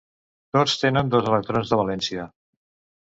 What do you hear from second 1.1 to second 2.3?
dos electrons de valència.